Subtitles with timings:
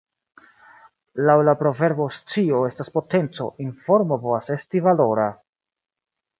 [1.27, 5.31] Laŭ la proverbo "scio estas potenco" informo povas esti valora.